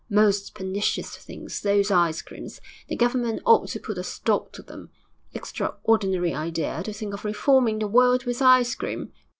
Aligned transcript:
Most 0.09 0.55
pernicious 0.55 1.15
things, 1.15 1.61
those 1.61 1.91
ice 1.91 2.23
creams! 2.23 2.59
The 2.87 2.95
Government 2.95 3.39
ought 3.45 3.67
to 3.67 3.79
put 3.79 3.99
a 3.99 4.03
stop 4.03 4.51
to 4.53 4.63
them. 4.63 4.89
Extraordinary 5.35 6.33
idea 6.33 6.81
to 6.81 6.91
think 6.91 7.13
of 7.13 7.23
reforming 7.23 7.77
the 7.77 7.87
world 7.87 8.23
with 8.23 8.41
ice 8.41 8.73
cream! 8.73 9.11